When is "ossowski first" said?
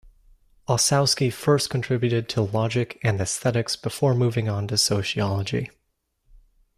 0.67-1.69